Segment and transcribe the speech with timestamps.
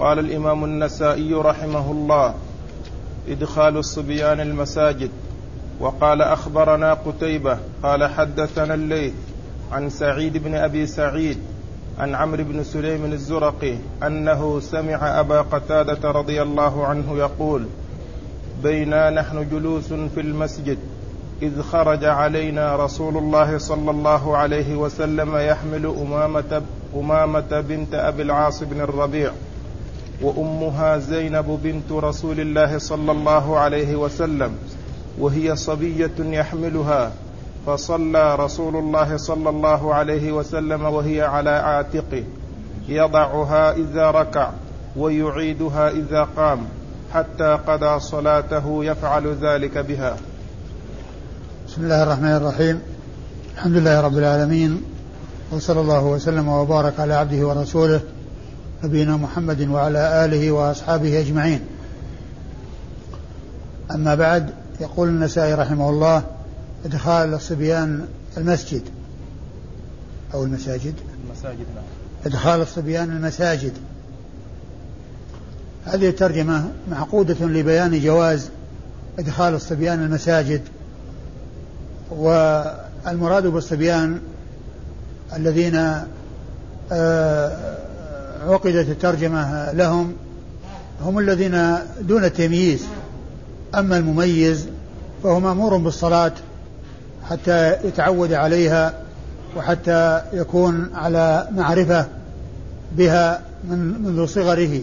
[0.00, 2.34] قال الإمام النسائي رحمه الله
[3.28, 5.10] إدخال الصبيان المساجد.
[5.80, 9.12] وقال أخبرنا قتيبة قال حدثنا الليث
[9.72, 11.38] عن سعيد بن أبي سعيد
[11.98, 17.66] عن عمرو بن سليم الزرقي أنه سمع أبا قتادة رضي الله عنه يقول
[18.62, 20.78] بينا نحن جلوس في المسجد
[21.42, 26.62] إذ خرج علينا رسول الله صلى الله عليه وسلم يحمل أمامة
[26.96, 29.32] أمامة بنت أبي العاص بن الربيع.
[30.22, 34.52] وأمها زينب بنت رسول الله صلى الله عليه وسلم
[35.18, 37.12] وهي صبية يحملها
[37.66, 42.24] فصلى رسول الله صلى الله عليه وسلم وهي على عاتقه
[42.88, 44.50] يضعها إذا ركع
[44.96, 46.58] ويعيدها إذا قام
[47.14, 50.16] حتى قضى صلاته يفعل ذلك بها.
[51.68, 52.80] بسم الله الرحمن الرحيم.
[53.54, 54.82] الحمد لله رب العالمين
[55.52, 58.00] وصلى الله وسلم وبارك على عبده ورسوله
[58.84, 61.60] نبينا محمد وعلى آله وأصحابه أجمعين.
[63.90, 66.22] أما بعد يقول النسائي رحمه الله
[66.84, 68.82] إدخال الصبيان المسجد
[70.34, 70.94] أو المساجد.
[71.24, 71.84] المساجد نعم.
[72.26, 73.72] إدخال الصبيان المساجد.
[75.84, 78.48] هذه الترجمة معقودة لبيان جواز
[79.18, 80.62] إدخال الصبيان المساجد
[82.10, 84.20] والمراد بالصبيان
[85.36, 86.04] الذين
[86.92, 87.79] آه،
[88.40, 90.12] عقدت الترجمة لهم
[91.04, 92.84] هم الذين دون التمييز.
[93.74, 94.66] أما المميز
[95.22, 96.32] فهو مأمور بالصلاة
[97.30, 98.94] حتى يتعود عليها
[99.56, 102.06] وحتى يكون على معرفة
[102.96, 104.80] بها من منذ صغره.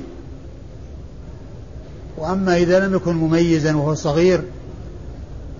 [2.17, 4.41] وأما إذا لم يكن مميزا وهو صغير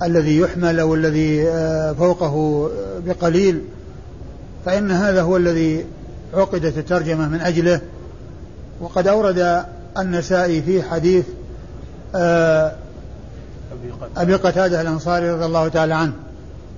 [0.04, 2.70] الذي يحمل أو الذي آه، فوقه
[3.06, 3.62] بقليل
[4.66, 5.86] فإن هذا هو الذي
[6.34, 7.82] عقدت الترجمة من أجله.
[8.82, 9.66] وقد أورد
[9.98, 11.26] النسائي في حديث
[12.16, 12.72] آه،
[14.18, 16.14] أبي قتادة الأنصاري رضي الله تعالى عنه.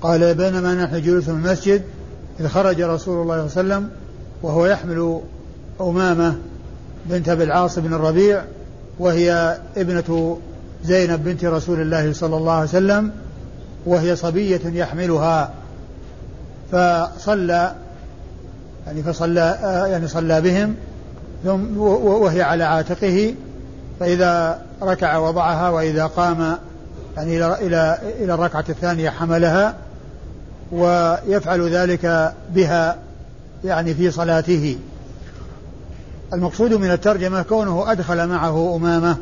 [0.02, 1.82] قال بينما نحن جلوس في المسجد
[2.40, 3.90] إذ خرج رسول الله صلى الله عليه وسلم
[4.42, 5.22] وهو يحمل
[5.82, 6.36] أمامة
[7.06, 8.44] بنت أبي العاص بن الربيع
[9.00, 10.40] وهي ابنة
[10.84, 13.12] زينب بنت رسول الله صلى الله عليه وسلم
[13.86, 15.54] وهي صبية يحملها.
[16.72, 17.76] فصلى
[18.88, 20.76] يعني فصلى آه، يعني صلى بهم
[21.44, 23.36] ثم وهي على عاتقه
[24.00, 26.58] فإذا ركع وضعها وإذا قام
[27.18, 29.76] يعني إلى إلى إلى الركعة الثانية حملها
[30.72, 32.98] ويفعل ذلك بها
[33.64, 34.78] يعني في صلاته.
[36.34, 39.18] المقصود من الترجمة كونه أدخل معه أمامة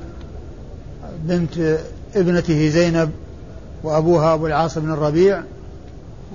[1.23, 1.78] بنت
[2.16, 3.12] ابنته زينب
[3.84, 5.41] وأبوها أبو العاص بن الربيع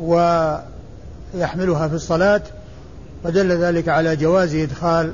[0.01, 2.43] ويحملها في الصلاة
[3.25, 5.13] فدل ذلك على جواز إدخال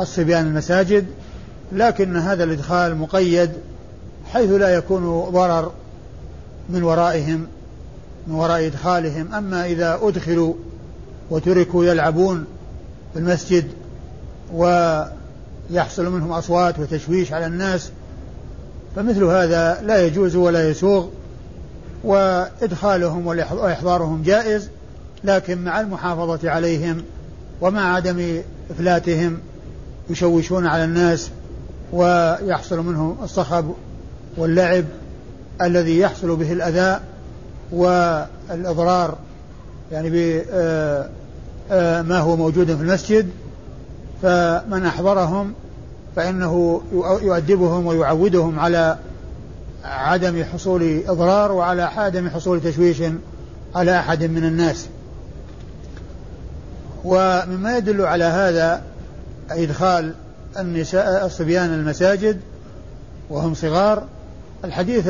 [0.00, 1.06] الصبيان المساجد
[1.72, 3.50] لكن هذا الإدخال مقيد
[4.32, 5.72] حيث لا يكون ضرر
[6.68, 7.46] من ورائهم
[8.26, 9.34] من وراء إدخالهم.
[9.34, 10.54] أما إذا أدخلوا
[11.30, 12.44] وتركوا يلعبون
[13.12, 13.64] في المسجد
[14.52, 17.90] ويحصل منهم أصوات وتشويش على الناس
[18.96, 21.06] فمثل هذا لا يجوز ولا يسوغ
[22.04, 24.68] وإدخالهم وإحضارهم جائز
[25.24, 27.02] لكن مع المحافظة عليهم
[27.60, 29.38] ومع عدم إفلاتهم
[30.10, 31.30] يشوشون على الناس
[31.92, 33.74] ويحصل منهم الصخب
[34.36, 34.84] واللعب
[35.62, 37.00] الذي يحصل به الأذى
[37.72, 39.18] والإضرار
[39.92, 41.08] يعني بما آه،
[41.70, 43.28] آه، هو موجود في المسجد.
[44.22, 45.52] فمن أحضرهم
[46.16, 46.82] فإنه
[47.22, 48.98] يؤدبهم ويعودهم على
[49.84, 53.02] عدم حصول إضرار وعلى عدم حصول تشويش
[53.74, 54.86] على أحد من الناس.
[57.04, 58.82] ومما يدل على هذا
[59.50, 60.14] إدخال
[60.58, 62.40] النساء الصبيان المساجد
[63.30, 64.04] وهم صغار.
[64.64, 65.04] الحديث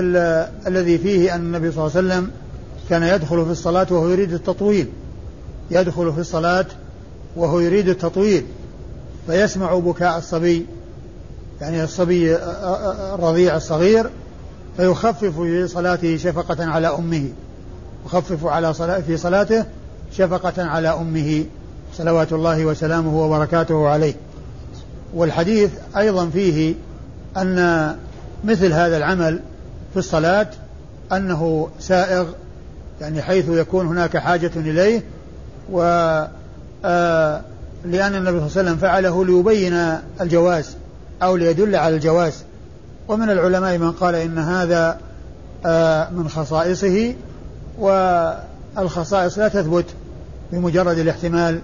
[0.67, 2.31] الذي فيه أن النبي صلى الله عليه وسلم
[2.91, 4.89] كان يدخل في الصلاة وهو يريد التطويل.
[5.71, 6.67] يدخل في الصلاة
[7.37, 8.47] وهو يريد التطويل
[9.27, 10.67] فيسمع بكاء الصبي
[11.61, 12.37] يعني الصبي
[13.15, 14.11] الرضيع الصغير
[14.77, 17.29] فيخفف في صلاته شفقة على أمه
[18.07, 19.65] يخفف على صلاة في صلاته
[20.13, 21.45] شفقة على أمه.
[21.99, 24.15] صلوات الله وسلامه وبركاته عليه.
[25.15, 26.75] والحديث أيضا فيه
[27.37, 27.97] أن
[28.45, 29.41] مثل هذا العمل
[29.93, 30.47] في الصلاة
[31.13, 32.27] أنه سائغ
[33.01, 35.03] يعني حيث يكون هناك حاجة إليه
[35.73, 35.83] و
[36.85, 37.41] آه،
[37.85, 40.77] لأن النبي صلى الله عليه وسلم فعله ليبين الجواز
[41.23, 42.45] أو ليدل على الجواز.
[43.09, 44.99] ومن العلماء من قال إن هذا
[45.67, 47.15] آه، من خصائصه
[47.79, 49.85] والخصائص لا تثبت
[50.53, 51.61] بمجرد الاحتمال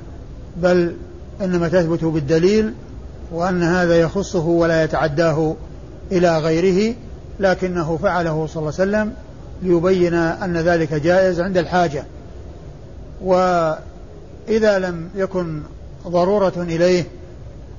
[0.56, 0.97] بل
[1.41, 2.75] إنما تثبت بالدليل
[3.32, 5.55] وأن هذا يخصه ولا يتعداه
[6.12, 6.94] إلى غيره
[7.41, 9.12] لكنه فعله صلى الله عليه وسلم
[9.62, 12.05] ليبين أن ذلك جائز عند الحاجة.
[13.23, 15.62] وإذا لم يكن
[16.08, 17.05] ضرورة إليه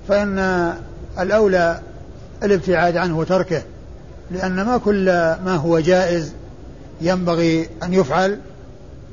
[0.07, 0.73] فإن
[1.19, 1.79] الأولى
[2.43, 3.61] الابتعاد عنه وتركه
[4.31, 5.05] لأن ما كل
[5.45, 6.33] ما هو جائز
[7.01, 8.39] ينبغي أن يفعل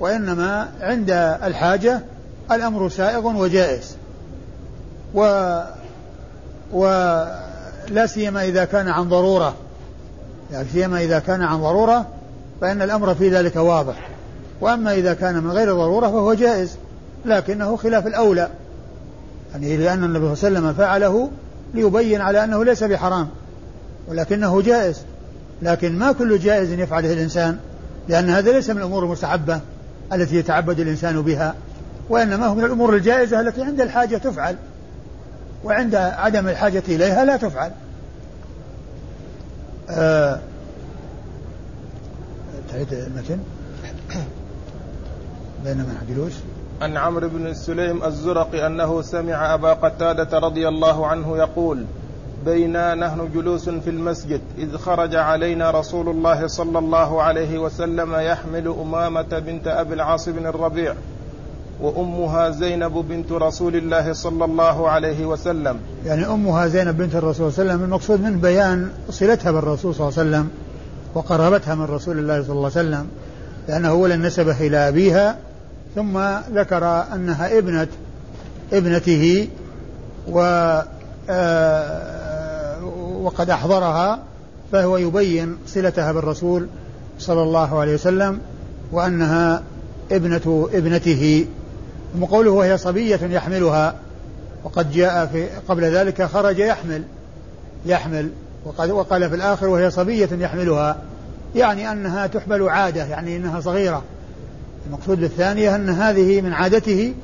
[0.01, 1.11] وإنما عند
[1.43, 2.01] الحاجة
[2.53, 3.97] الأمر سائغ وجائز.
[5.15, 5.21] و
[6.73, 9.55] ولا سيما إذا كان عن ضرورة.
[10.51, 12.07] لا سيما إذا كان عن ضرورة
[12.61, 14.09] فإن الأمر في ذلك واضح.
[14.61, 16.77] وأما إذا كان من غير ضرورة فهو جائز
[17.25, 18.49] لكنه خلاف الأولى.
[19.53, 21.31] يعني لأن النبي صلى الله عليه وسلم فعله
[21.75, 23.29] ليبين على أنه ليس بحرام
[24.09, 25.03] ولكنه جائز.
[25.63, 27.59] لكن ما كل جائز يفعله الإنسان
[28.09, 29.61] لأن هذا ليس من الأمور المستحبة
[30.13, 31.55] التي يتعبد الإنسان بها.
[32.09, 34.57] وإنما هو من الأمور الجائزة التي عند الحاجة تفعل
[35.65, 37.73] وعند عدم الحاجة إليها لا تفعل.
[39.91, 40.41] آه
[42.75, 43.39] المتن
[45.65, 46.33] بينما جلوس
[46.83, 51.85] عن عمرو بن سليم الزرقي أنه سمع أبا قتادة رضي الله عنه يقول
[52.45, 58.69] بينا نحن جلوس في المسجد إذ خرج علينا رسول الله صلى الله عليه وسلم يحمل
[58.69, 60.95] أمامة بنت أبي العاص بن الربيع
[61.81, 65.77] وأمها زينب بنت رسول الله صلى الله عليه وسلم.
[66.07, 70.09] يعني أمها زينب بنت الرسول صلى الله عليه وسلم المقصود من بيان صلتها بالرسول صلى
[70.09, 70.49] الله عليه وسلم
[71.15, 73.07] وقرابتها من رسول الله صلى الله عليه وسلم
[73.69, 75.37] لأنه أولا نسبه إلى أبيها
[75.95, 76.19] ثم
[76.55, 76.85] ذكر
[77.15, 77.89] أنها ابنة
[78.73, 79.49] ابنته
[80.29, 80.41] و
[81.31, 82.85] آه،
[83.23, 84.19] وقد أحضرها
[84.73, 86.69] فهو يبين صلتها بالرسول
[87.19, 88.41] صلى الله عليه وسلم
[88.93, 89.63] وأنها
[90.13, 91.47] ابنة ابنته
[92.15, 93.95] ثم قوله وهي صبية يحملها
[94.65, 97.03] وقد جاء في قبل ذلك خرج يحمل
[97.87, 98.31] يحمل
[98.65, 100.97] وقد وقال في الآخر وهي صبية يحملها.
[101.55, 104.03] يعني أنها تحمل عادة يعني أنها صغيرة.
[104.87, 107.15] المقصود بالثانية أن هذه من عادته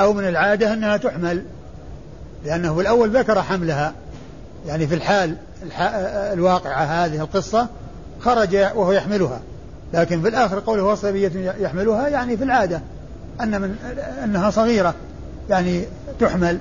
[0.00, 1.42] أو من العادة أنها تحمل
[2.44, 3.92] لأنه في الأول ذكر حملها.
[4.66, 5.36] يعني في الحال
[6.32, 7.68] الواقعة هذه القصة
[8.20, 9.40] خرج وهو يحملها.
[9.94, 12.80] لكن في الآخر قوله وصبية يحملها يعني في العادة.
[13.40, 13.76] أن من
[14.24, 14.94] أنها صغيرة
[15.50, 15.84] يعني
[16.20, 16.58] تحمل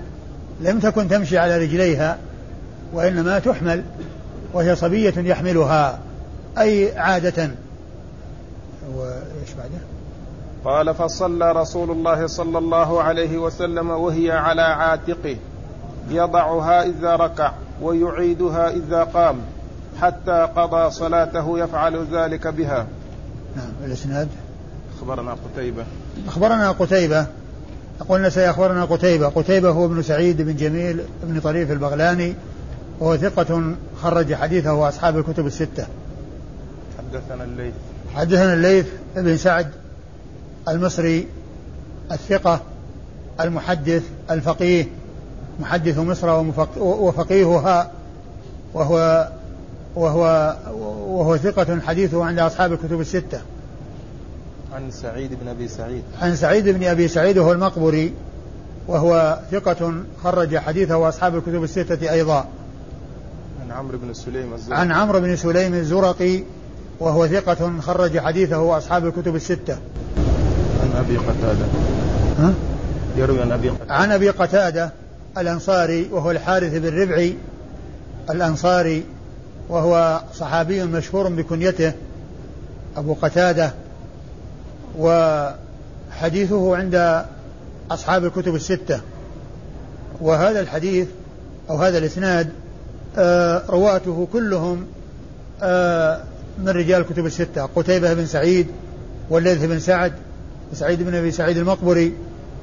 [0.61, 2.17] لم تكن تمشي على رجليها
[2.93, 3.83] وإنما تحمل
[4.53, 5.99] وهي صبية يحملها
[6.57, 7.49] أي عادة.
[8.95, 9.83] وإيش بعده؟
[10.65, 15.37] قال فصلى رسول الله صلى الله عليه وسلم وهي على عاتقه
[16.09, 19.39] يضعها إذا ركع ويعيدها إذا قام
[20.01, 22.87] حتى قضى صلاته يفعل ذلك بها.
[23.55, 24.27] نعم الإسناد؟
[24.97, 25.85] أخبرنا قتيبة.
[26.27, 27.25] أخبرنا قتيبة.
[28.09, 29.29] قلنا سيخبرنا قتيبة.
[29.29, 32.35] قتيبة هو ابن سعيد بن جميل بن طريف البغلاني
[32.99, 35.85] وهو ثقة خرج حديثه أصحاب الكتب الستة.
[36.97, 37.73] حدثنا الليث.
[38.15, 38.85] حدثنا الليث
[39.15, 39.71] بن سعد
[40.67, 41.27] المصري
[42.11, 42.61] الثقة
[43.39, 44.87] المحدث الفقيه.
[45.59, 46.43] محدث مصر
[46.77, 47.91] وفقيهها
[48.73, 49.29] وهو
[49.95, 50.55] وهو
[51.07, 53.41] وهو ثقة حديثه عند أصحاب الكتب الستة.
[54.73, 56.03] عن سعيد بن أبي سعيد.
[56.21, 58.13] عن سعيد بن أبي سعيد وهو المقبري
[58.87, 59.93] وهو ثقة
[60.23, 62.45] خرج حديثه أصحاب الكتب الستة أيضا.
[63.61, 64.79] عن عمرو بن سليم الزرقي.
[64.79, 66.43] عن عمرو بن سليم الزرقي
[66.99, 69.77] وهو ثقة خرج حديثه أصحاب الكتب الستة.
[70.81, 71.65] عن أبي قتادة.
[72.39, 72.53] ها؟
[73.17, 73.93] يروي عن أبي قتادة.
[73.93, 74.91] عن أبي قتادة
[75.37, 77.35] الأنصاري وهو الحارث بن ربعي
[78.29, 79.03] الأنصاري
[79.69, 81.93] وهو صحابي مشهور بكنيته
[82.97, 83.73] أبو قتادة
[84.97, 87.25] وحديثه عند
[87.91, 89.01] أصحاب الكتب الستة.
[90.21, 91.07] وهذا الحديث
[91.69, 92.49] أو هذا الإسناد
[93.17, 94.85] آه، رواته كلهم
[95.61, 96.23] آه،
[96.59, 97.65] من رجال الكتب الستة.
[97.75, 98.67] قتيبة بن سعيد
[99.29, 100.13] والليث بن سعد
[100.71, 102.13] وسعيد بن أبي سعيد المقبري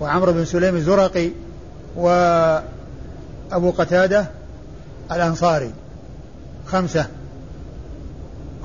[0.01, 1.31] وعمرو بن سليم الزرقي
[1.97, 4.27] وأبو قتادة
[5.13, 5.71] الأنصاري.
[6.67, 7.07] خمسة.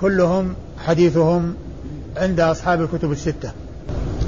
[0.01, 0.53] كلهم
[0.85, 1.55] حديثهم
[2.17, 3.51] عند أصحاب الكتب الستة.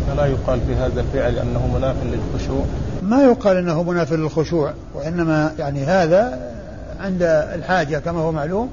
[0.08, 2.66] فلا يقال في هذا الفعل أنه مناف للخشوع.
[3.04, 6.52] ما يقال أنه مناف للخشوع وإنما يعني هذا
[7.00, 8.70] عند الحاجة كما هو معلوم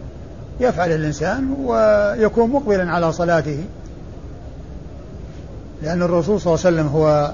[0.61, 3.65] يفعل الإنسان ويكون مقبلا على صلاته.
[5.83, 7.33] لأن الرسول صلى الله عليه وسلم هو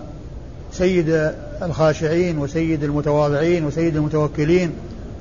[0.73, 1.33] سيد
[1.63, 4.73] الخاشعين وسيد المتواضعين وسيد المتوكلين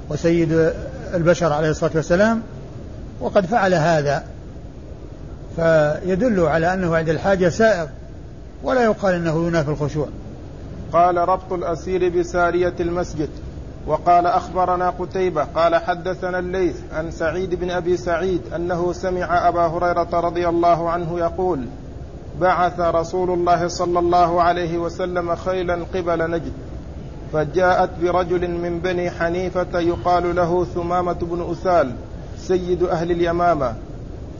[0.10, 0.72] وسيد
[1.14, 2.42] البشر عليه الصلاة والسلام
[3.20, 4.24] وقد فعل هذا.
[5.60, 7.88] فيدل على أنه عند الحاجة سائر
[8.64, 10.08] ولا يقال أنه ينافي الخشوع.
[10.94, 13.30] قال ربط الأسير بسارية المسجد
[13.88, 20.20] وقال أخبرنا قتيبة قال حدثنا الليث عن سعيد بن أبي سعيد أنه سمع أبا هريرة
[20.20, 21.66] رضي الله عنه يقول
[22.42, 26.54] بعث رسول الله صلى الله عليه وسلم خيلا قبل نجد
[27.34, 31.96] فجاءت برجل من بني حنيفة يقال له ثمامة بن اثال
[32.38, 33.74] سيد أهل اليمامة.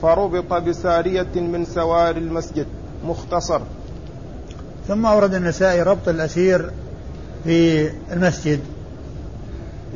[0.02, 2.66] فربط بسارية من سوار المسجد.
[3.04, 3.60] مختصر.
[4.88, 6.70] ثم أورد النسائي ربط الأسير
[7.44, 8.60] في المسجد.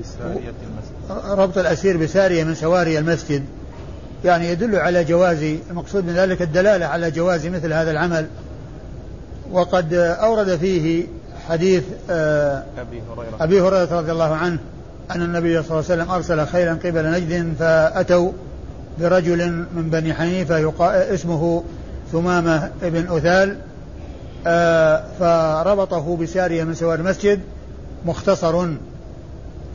[0.00, 1.38] بسارية المسجد.
[1.38, 3.44] ربط الأسير بسارية من سواري المسجد.
[4.24, 8.26] يعني يدل على جواز المقصود من ذلك الدلالة على جواز مثل هذا العمل.
[9.52, 11.06] وقد أورد فيه
[11.48, 13.36] حديث آه، أبي هريرة.
[13.40, 14.58] أبي هريرة رضي الله عنه
[15.10, 18.32] أن النبي صلى الله عليه وسلم أرسل خيلا قبل نجد فأتوا.
[19.00, 20.72] برجل من بني حنيفة
[21.14, 21.64] اسمه
[22.12, 23.56] ثمامة بن أثال
[24.46, 27.40] آه، فربطه بسارية من سوار المسجد
[28.06, 28.68] مختصر.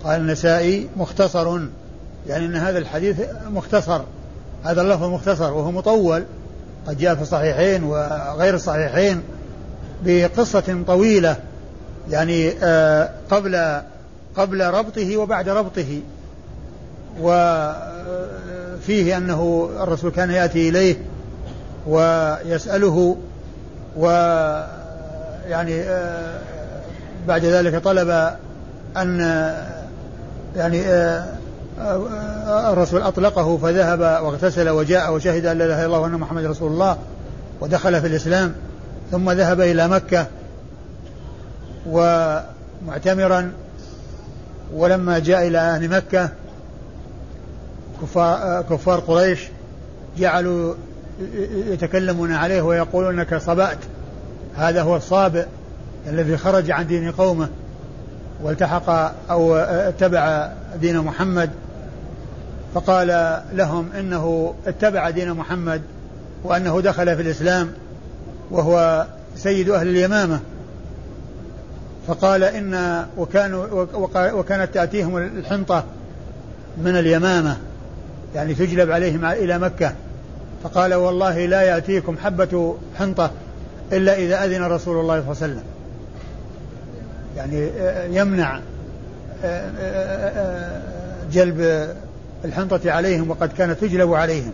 [0.04, 1.60] قال النسائي مختصر.
[2.28, 3.22] يعني أن هذا الحديث
[3.52, 4.02] مختصر.
[4.64, 6.24] هذا اللفظ مختصر وهو مطول.
[6.88, 9.22] قد جاء في الصحيحين وغير الصحيحين
[10.06, 11.38] بقصة طويلة.
[12.10, 13.82] يعني آه، قبل
[14.36, 16.02] قبل ربطه وبعد ربطه.
[18.80, 20.98] وفيه أنه الرسول كان يأتي إليه
[21.88, 23.18] ويسأله
[23.98, 24.06] و
[25.48, 26.40] يعني آه،
[27.28, 28.10] بعد ذلك طلب
[28.98, 29.20] أن
[30.56, 31.26] يعني آه،
[31.80, 36.72] آه، الرسول أطلقه فذهب واغتسل وجاء وشهد أن لا إله إلا الله وأن محمد رسول
[36.72, 36.98] الله
[37.62, 38.54] ودخل في الإسلام
[39.12, 40.28] ثم ذهب إلى مكة
[41.86, 43.52] ومعتمرا
[44.74, 46.30] ولما جاء إلى أهل مكة
[48.02, 49.48] كفار, كفار قريش
[50.18, 50.74] جعلوا
[51.68, 53.78] يتكلمون عليه ويقولون إنك صبأت.
[54.56, 55.46] هذا هو الصابئ
[56.08, 57.50] الذي خرج عن دين قومه
[58.44, 58.90] والتحق
[59.30, 60.52] أو اتبع
[60.82, 61.50] دين محمد.
[62.76, 65.82] فقال لهم إنه اتبع دين محمد
[66.44, 67.72] وأنه دخل في الإسلام
[68.52, 70.40] وهو سيد أهل اليمامة.
[72.08, 73.86] فقال إن وكانوا
[74.34, 75.84] وكانت تأتيهم الحنطة
[76.78, 77.58] من اليمامة.
[78.36, 79.94] يعني تجلب عليهم إلى مكة.
[80.64, 83.32] فقال والله لا يأتيكم حبة حنطة
[83.94, 85.64] إلا إذا أذن رسول الله صلى الله عليه وسلم.
[87.38, 87.70] يعني
[88.18, 88.60] يمنع
[91.32, 91.88] جلب
[92.46, 94.54] الحنطة عليهم وقد كانت تجلب عليهم.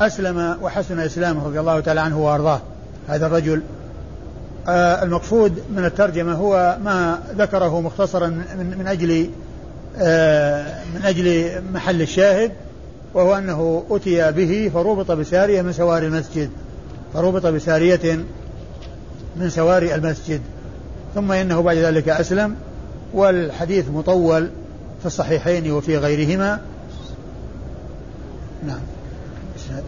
[0.00, 2.60] فأسلم وحسن إسلامه رضي الله تعالى عنه وأرضاه.
[3.08, 3.62] هذا الرجل
[5.02, 9.30] المقصود من الترجمة هو ما ذكره مختصرا من, من أجل
[10.94, 12.52] من أجل محل الشاهد
[13.14, 16.50] وهو أنه أتي به فربط بسارية من سواري المسجد
[17.14, 18.24] فربط بسارية
[19.36, 20.40] من سواري المسجد
[21.14, 22.56] ثم إنه بعد ذلك أسلم
[23.14, 24.50] والحديث مطول
[25.00, 26.60] في الصحيحين وفي غيرهما.
[28.66, 28.80] نعم.
[29.56, 29.84] إسناد.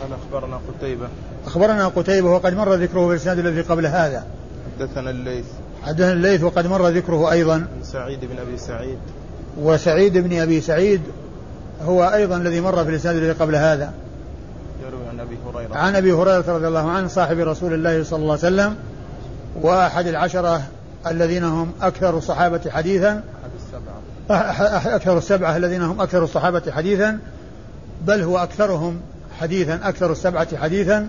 [0.00, 1.08] قال أخبرنا قتيبة.
[1.46, 4.24] أخبرنا قتيبة وقد مر ذكره في الإسناد الذي قبل هذا.
[4.78, 5.44] حدثنا الليث.
[5.82, 7.66] حدثنا الليث وقد مر ذكره أيضا.
[7.82, 8.98] سعيد بن أبي سعيد.
[9.58, 11.00] وسعيد بن أبي سعيد
[11.84, 13.92] هو أيضا الذي مر في الإسناد الذي قبل هذا.
[14.86, 15.76] يروي عن أبي هريرة.
[15.76, 18.76] عن أبي هريرة رضي الله عنه صاحب رسول الله صلى الله عليه وسلم
[19.62, 20.62] وأحد العشرة
[21.06, 23.22] الذين هم أكثر الصحابة حديثا.
[24.30, 27.18] أكثر السبعة الذين هم أكثر الصحابة حديثا.
[28.06, 29.00] بل هو أكثرهم
[29.40, 31.08] حديثا أكثر السبعة حديثا.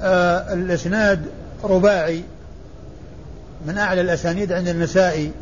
[0.00, 1.20] والإسناد
[1.64, 2.22] آه، رباعي
[3.66, 5.32] من أعلى الأسانيد عند النسائي.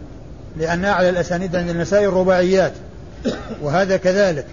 [0.56, 2.72] لأن أعلى الأسانيد عند النسائي الرباعيات.
[3.62, 4.46] وهذا كذلك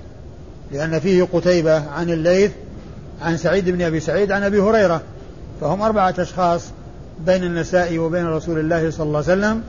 [0.71, 2.51] لأن فيه قتيبة عن الليث
[3.21, 5.01] عن سعيد بن أبي سعيد عن أبي هريرة.
[5.61, 6.61] فهم أربعة أشخاص
[7.25, 9.63] بين النسائي وبين رسول الله صلى الله عليه وسلم.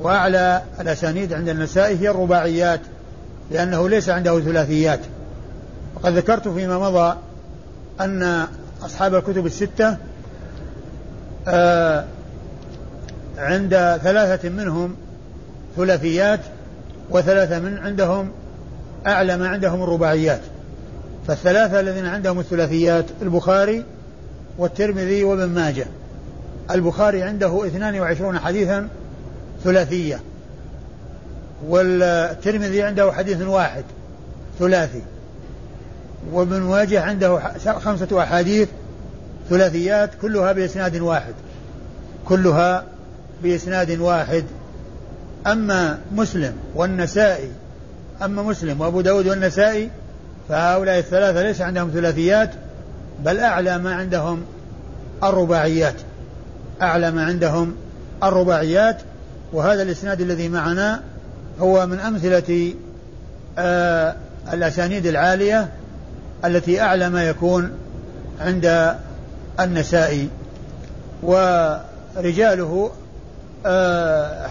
[0.00, 2.80] وأعلى الأسانيد عند النسائي هي الرباعيات
[3.50, 5.00] لأنه ليس عنده ثلاثيات.
[5.94, 7.16] وقد ذكرت فيما مضى
[8.00, 8.46] أن
[8.82, 9.96] أصحاب الكتب الستة
[11.48, 12.04] آه
[13.38, 14.96] عند ثلاثة منهم
[15.76, 16.40] ثلاثيات
[17.10, 18.30] وثلاثة من عندهم
[19.06, 20.40] أعلى ما عندهم الرباعيات.
[21.28, 23.84] فالثلاثة الذين عندهم الثلاثيات البخاري
[24.58, 25.86] والترمذي وابن ماجه.
[26.70, 28.88] البخاري عنده 22 حديثا
[29.64, 30.20] ثلاثية.
[31.66, 33.84] والترمذي عنده حديث واحد
[34.58, 35.02] ثلاثي.
[36.32, 37.38] وابن ماجه عنده
[37.78, 38.68] خمسة أحاديث
[39.50, 41.34] ثلاثيات كلها بإسناد واحد.
[42.24, 42.84] كلها
[43.42, 44.44] بإسناد واحد.
[45.46, 47.50] أما مسلم والنسائي
[48.22, 49.90] أما مسلم وأبو داود والنسائي
[50.48, 52.50] فهؤلاء الثلاثة ليس عندهم ثلاثيات
[53.24, 54.42] بل أعلى ما عندهم
[55.22, 55.94] الرباعيات.
[56.82, 57.74] أعلى ما عندهم
[58.22, 58.96] الرباعيات
[59.52, 61.02] وهذا الإسناد الذي معنا
[61.60, 62.74] هو من أمثلة
[63.58, 64.16] آه
[64.52, 65.68] الأسانيد العالية
[66.44, 67.70] التي أعلى ما يكون
[68.40, 68.96] عند
[69.60, 70.28] النسائي.
[71.22, 72.90] ورجاله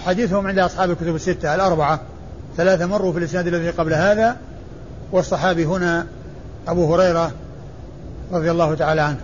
[0.05, 1.99] حديثهم عند أصحاب الكتب الستة الأربعة.
[2.57, 4.37] ثلاثة مروا في الإسناد الذي قبل هذا
[5.11, 6.07] والصحابي هنا
[6.67, 7.31] أبو هريرة
[8.31, 9.19] رضي الله تعالى عنه.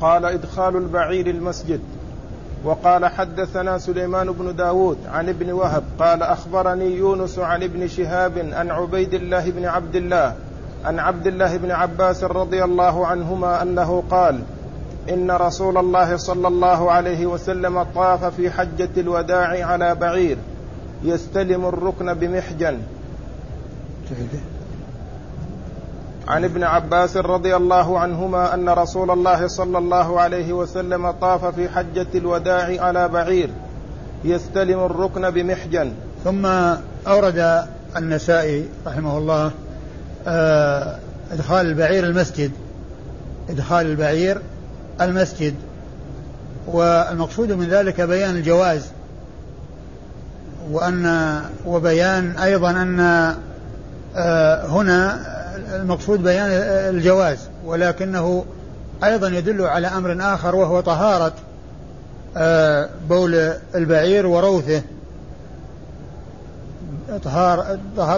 [0.00, 1.80] قال إدخال البعير المسجد.
[2.64, 5.82] وقال حدثنا سليمان بن داود عن ابن وهب.
[5.98, 10.34] قال أخبرني يونس عن ابن شهاب عن عبيد الله بن عبد الله
[10.84, 14.40] عن عبد الله بن عباس رضي الله عنهما أنه قال
[15.10, 20.36] إن رسول الله صلى الله عليه وسلم طاف في حجة الوداع على بعير
[21.04, 22.78] يستلم الركن بمحجن.
[26.28, 31.68] عن ابن عباس رضي الله عنهما أن رسول الله صلى الله عليه وسلم طاف في
[31.68, 33.50] حجة الوداع على بعير
[34.24, 35.92] يستلم الركن بمحجن.
[36.24, 36.46] ثم
[37.06, 37.64] أورد
[37.96, 39.50] النسائي رحمه الله
[40.26, 40.98] آه،
[41.32, 42.50] إدخال البعير المسجد.
[43.50, 44.40] إدخال البعير
[45.00, 45.54] المسجد
[46.66, 48.86] والمقصود من ذلك بيان الجواز
[50.70, 53.00] وأن وبيان أيضا أن
[54.16, 55.20] آه، هنا
[55.74, 56.50] المقصود بيان
[56.94, 58.44] الجواز ولكنه
[59.04, 61.32] أيضا يدل على أمر آخر وهو طهارة
[62.36, 64.82] آه، بول البعير وروثه.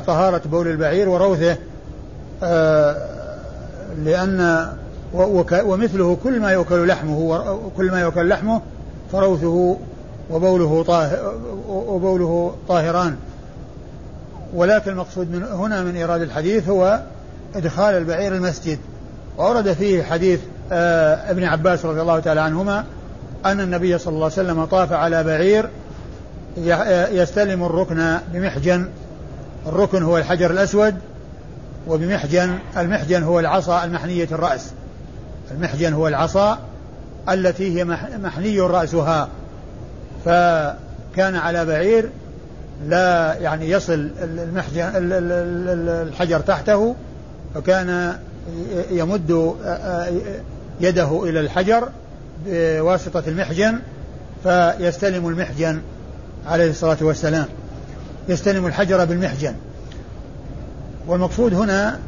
[0.06, 1.56] طهارة بول البعير وروثه
[2.42, 2.96] آه،
[4.04, 4.68] لأن
[5.14, 7.44] ومثله كل ما يؤكل لحمه
[7.76, 8.60] كل ما يؤكل لحمه
[9.12, 9.76] فروثه
[10.30, 11.34] وبوله طاهر
[11.68, 13.16] وبوله طاهران.
[14.54, 17.02] ولكن المقصود من هنا من إيراد الحديث هو
[17.56, 18.78] إدخال البعير المسجد.
[19.38, 20.40] وأورد فيه حديث
[20.72, 22.84] آه ابن عباس رضي الله تعالى عنهما
[23.46, 25.68] أن النبي صلى الله عليه وسلم طاف على بعير
[27.12, 28.88] يستلم الركن بمحجن.
[29.66, 30.94] الركن هو الحجر الأسود
[31.88, 34.70] وبمحجن المحجن هو العصا المحنية الرأس.
[35.52, 36.58] المحجن هو العصا
[37.28, 37.84] التي هي
[38.22, 39.28] محني رأسها
[40.24, 42.10] فكان على بعير
[42.88, 44.90] لا يعني يصل المحجن
[46.08, 46.94] الحجر تحته
[47.54, 48.16] فكان
[48.90, 49.54] يمد
[50.80, 51.88] يده إلى الحجر
[52.46, 53.78] بواسطة المحجن
[54.42, 55.80] فيستلم المحجن
[56.46, 57.46] عليه الصلاة والسلام.
[58.28, 59.54] يستلم الحجر بالمحجن.
[61.06, 61.98] والمقصود هنا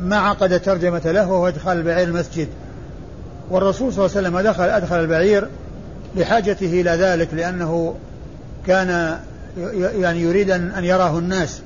[0.00, 2.48] ما عقد ترجمة له وهو إدخال البعير المسجد.
[3.50, 5.48] والرسول صلى الله عليه وسلم دخل أدخل البعير
[6.16, 7.94] لحاجته إلى ذلك لأنه
[8.66, 9.18] كان
[9.98, 11.60] يعني يريد أن يراه الناس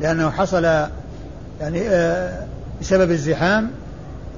[0.00, 0.64] لأنه حصل
[1.60, 2.46] يعني آه،
[2.80, 3.70] بسبب الزحام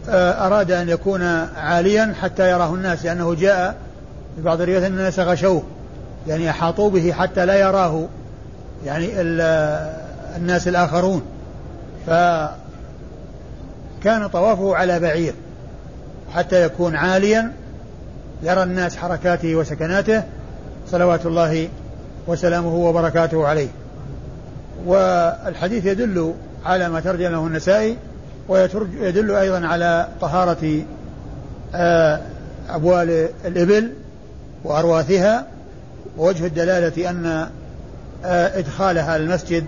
[0.09, 1.23] آه، أراد أن يكون
[1.57, 3.77] عاليا حتى يراه الناس لأنه جاء
[4.37, 5.63] في بعض الروايات أن الناس غشوه
[6.29, 8.09] يعني أحاطوا به حتى لا يراه
[8.87, 9.11] يعني
[10.37, 11.23] الناس الآخرون.
[14.01, 15.35] فكان طوافه على بعير
[16.35, 17.53] حتى يكون عاليا
[18.43, 20.23] يرى الناس حركاته وسكناته
[20.91, 21.69] صلوات الله
[22.27, 23.69] وسلامه وبركاته عليه.
[24.87, 26.35] والحديث يدل
[26.67, 27.97] على ما ترجمه النسائي
[28.49, 30.83] ويدل أيضا على طهارة
[31.75, 32.21] آه،
[32.69, 33.93] أبوال الإبل
[34.65, 35.47] وأرواثها
[36.19, 37.27] ووجه الدلالة أن
[38.25, 39.65] آه، إدخالها المسجد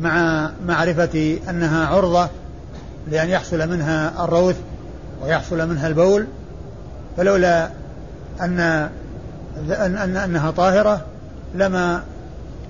[0.00, 2.28] مع معرفة أنها عرضة
[3.10, 4.56] لأن يحصل منها الروث
[5.22, 6.26] ويحصل منها البول
[7.16, 7.70] فلولا
[8.40, 8.60] أن
[9.70, 11.04] أن أنها طاهرة
[11.54, 12.02] لما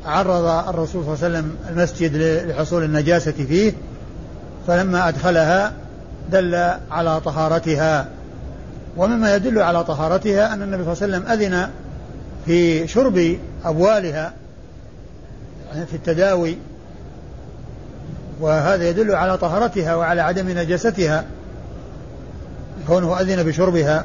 [0.07, 2.17] عرض الرسول صلى الله عليه وسلم المسجد
[2.49, 3.73] لحصول النجاسة فيه
[4.67, 5.73] فلما أدخلها
[6.33, 6.55] دل
[6.91, 8.09] على طهارتها.
[8.97, 11.71] ومما يدل على طهارتها أن النبي صلى الله عليه وسلم أذن
[12.47, 14.33] في شرب أبوالها
[15.73, 16.57] يعني في التداوي
[18.41, 21.25] وهذا يدل على طهارتها وعلى عدم نجاستها.
[22.87, 24.05] كونه أذن بشربها.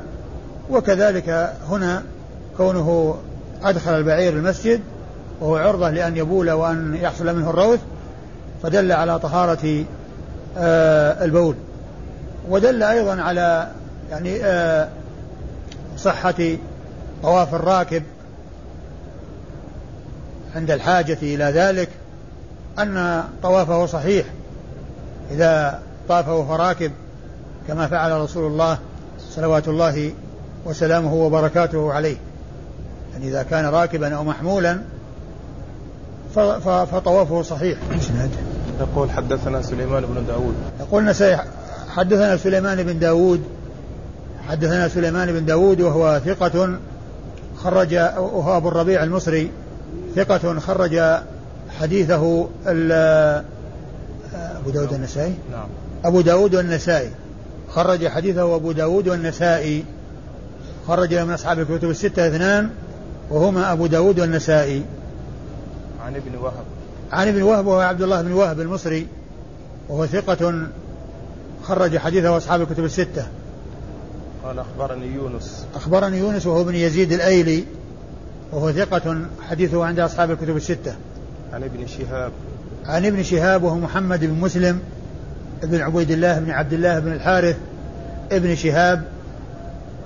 [0.69, 2.03] وكذلك هنا
[2.57, 3.15] كونه
[3.63, 4.81] أدخل البعير المسجد
[5.41, 7.79] وهو عرضة لأن يبول وأن يحصل منه الروث
[8.63, 9.85] فدل على طهارة
[10.57, 11.55] آه البول.
[12.49, 13.67] ودل أيضا على
[14.11, 14.87] يعني آه
[15.97, 16.57] صحة
[17.23, 18.03] طواف الراكب
[20.55, 21.89] عند الحاجة إلى ذلك.
[22.79, 24.25] أن طوافه صحيح.
[25.31, 25.79] إذا
[26.09, 26.91] طاف وهو راكب
[27.67, 28.77] كما فعل رسول الله
[29.29, 30.11] صلوات الله
[30.65, 32.17] وسلامه وبركاته عليه.
[33.13, 34.81] يعني إذا كان راكبا أو محمولا
[36.65, 37.77] فطوافه صحيح.
[38.79, 40.55] يقول حدثنا سليمان بن داود.
[40.79, 41.15] يقول
[41.89, 43.43] حدثنا سليمان بن داود.
[44.49, 46.77] حدثنا سليمان بن داود وهو ثقة
[47.57, 49.51] خرج وهو أبو الربيع المصري.
[50.15, 51.01] ثقة خرج
[51.81, 52.47] حديثه
[54.57, 55.67] أبو داود النسائي نعم.
[56.05, 57.09] أبو داود والنسائي.
[57.69, 59.85] خرج حديثه أبو داود والنسائي.
[60.87, 62.69] خرج من أصحاب الكتب الستة اثنان
[63.29, 64.83] وهما أبو داود والنسائي.
[66.05, 66.63] عن ابن وهب.
[67.11, 69.07] عن ابن وهب وهو عبد الله بن وهب المصري
[69.89, 70.67] وهو ثقة
[71.63, 73.27] خرج حديثه أصحاب الكتب الستة.
[74.43, 75.65] قال أخبرني يونس.
[75.75, 77.63] أخبرني يونس وهو ابن يزيد الأيلي
[78.51, 79.17] وهو ثقة
[79.49, 80.95] حديثه عند أصحاب الكتب الستة.
[81.53, 82.31] عن ابن شهاب.
[82.85, 84.79] عن ابن شهاب وهو محمد بن مسلم
[85.63, 87.55] ابن عبيد الله بن عبد الله بن الحارث
[88.31, 89.03] ابن شهاب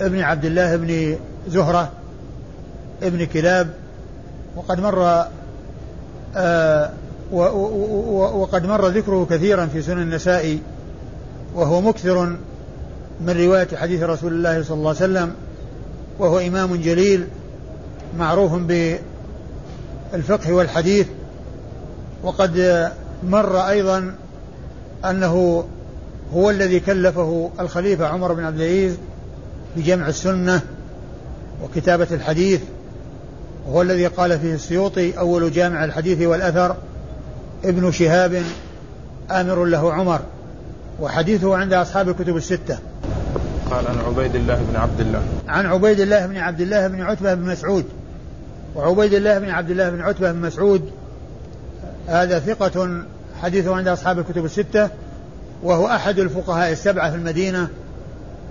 [0.01, 1.15] ابن عبد الله بن
[1.49, 1.91] زهرة
[3.03, 3.69] ابن كلاب.
[4.55, 5.25] وقد مر
[6.35, 6.91] آه
[7.31, 10.59] وقد مر ذكره كثيرا في سنن النسائي
[11.55, 12.35] وهو مكثر
[13.21, 15.33] من رواية حديث رسول الله صلى الله عليه وسلم
[16.19, 17.27] وهو إمام جليل
[18.17, 18.53] معروف
[20.13, 21.07] بالفقه والحديث.
[22.25, 22.89] وقد
[23.23, 24.15] مر أيضا
[25.05, 25.63] أنه
[26.33, 28.97] هو الذي كلفه الخليفة عمر بن عبد العزيز
[29.77, 30.61] بجمع السنة
[31.63, 32.61] وكتابة الحديث
[33.67, 36.75] وهو الذي قال فيه السيوطي أول جامع الحديث والأثر
[37.65, 38.43] ابن شهاب
[39.31, 40.19] آمر له عمر
[40.99, 42.77] وحديثه عند أصحاب الكتب الستة.
[43.71, 45.23] قال عن عبيد الله بن عبد الله.
[45.47, 47.85] عن عبيد الله بن عبد الله بن عتبة بن مسعود
[48.75, 50.91] وعبيد الله بن عبد الله بن عتبة بن مسعود
[52.07, 53.03] هذا ثقة
[53.41, 54.89] حديثه عند أصحاب الكتب الستة
[55.63, 57.67] وهو أحد الفقهاء السبعة في المدينة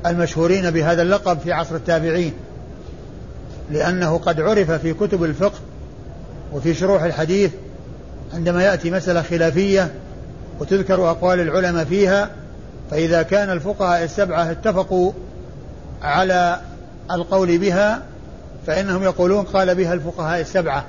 [0.06, 2.32] المشهورين بهذا اللقب في عصر التابعين
[3.70, 5.58] لأنه قد عرف في كتب الفقه
[6.52, 7.50] وفي شروح الحديث
[8.34, 9.94] عندما يأتي مسألة خلافية
[10.60, 12.30] وتذكر أقوال العلماء فيها
[12.90, 15.12] فإذا كان الفقهاء السبعة اتفقوا
[16.02, 16.60] على
[17.10, 18.02] القول بها
[18.66, 20.84] فإنهم يقولون قال بها الفقهاء السبعة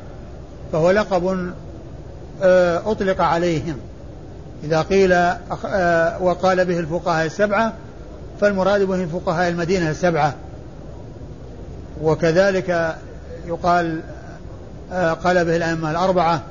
[0.71, 1.53] فهو لقب
[2.85, 3.77] أطلق عليهم.
[4.63, 7.73] إذا قيل آه، وقال به الفقهاء السبعة
[8.41, 10.33] فالمراد به فقهاء المدينة السبعة.
[12.01, 12.95] وكذلك
[13.47, 14.01] يقال
[14.91, 16.41] آه، قال به الأئمة الأربعة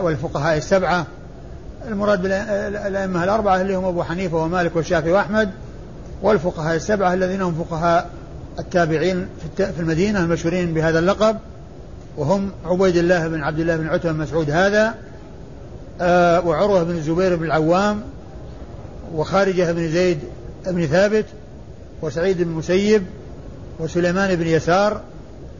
[0.00, 1.06] والفقهاء السبعة.
[1.88, 5.50] المراد بالأئمة الأربعة اللي هم أبو حنيفة ومالك والشافعي وأحمد
[6.22, 8.10] والفقهاء السبعة الذين هم فقهاء
[8.58, 11.36] التابعين في المدينة المشهورين بهذا اللقب.
[12.16, 14.94] وهم عبيد الله بن عبد الله بن عتبة بن مسعود هذا
[16.00, 18.02] آه وعروة بن الزبير بن العوام
[19.14, 20.18] وخارجة بن زيد
[20.66, 21.24] بن ثابت
[22.02, 23.02] وسعيد بن المسيب
[23.78, 25.00] وسليمان بن يسار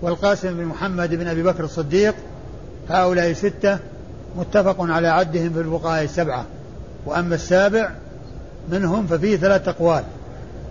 [0.02, 2.14] والقاسم بن محمد بن أبي بكر الصديق
[2.88, 3.78] هؤلاء ستة
[4.36, 6.44] متفق على عدهم في الفقهاء السبعة.
[7.06, 7.90] وأما السابع
[8.70, 10.04] منهم ففيه ثلاث أقوال.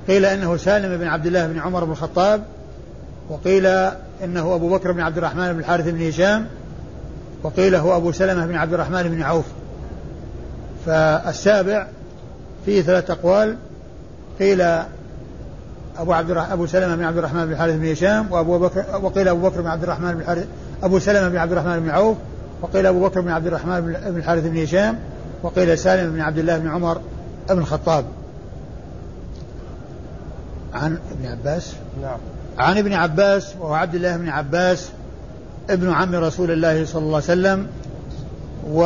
[0.08, 2.44] قيل إنه سالم بن عبد الله بن عمر بن الخطاب
[3.30, 3.66] وقيل
[4.24, 6.46] إنه أبو بكر بن عبد الرحمن بن الحارث بن هشام
[7.44, 9.46] وقيل هو أبو سلمة بن عبد الرحمن بن عوف.
[10.86, 11.88] فالسابع
[12.66, 13.58] فيه ثلاث أقوال
[14.40, 14.62] قيل
[15.98, 19.50] أبو عبد أبو سلمة بن عبد الرحمن بن الحارث بن هشام وأبو بكر وقيل أبو
[19.50, 20.46] بكر بن عبد الرحمن بن الحارث
[20.84, 22.18] أبو سلمة بن عبد الرحمن بن عوف
[22.62, 25.00] وقيل أبو بكر بن عبد الرحمن بن الحارث بن هشام
[25.44, 27.02] وقيل سالم بن عبد الله بن عمر
[27.50, 28.06] بن الخطاب.
[30.74, 32.20] عن ابن عباس؟ نعم.
[32.58, 34.90] عن ابن عباس وهو عبد الله بن عباس
[35.70, 37.68] ابن عم رسول الله صلى الله عليه وسلم
[38.72, 38.82] و